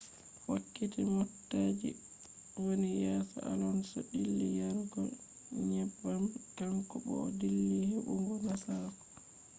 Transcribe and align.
wakkati 0.51 0.99
motaji 1.15 1.91
wani 2.63 2.91
yeso 3.05 3.37
alonso 3.51 3.97
dilli 4.11 4.47
yarugo 4.59 5.01
neybbam, 5.69 6.23
kanko 6.57 6.95
bu 7.03 7.11
o 7.23 7.25
dilli 7.39 7.75
hebugo 7.91 8.35
nasaraku 8.47 9.03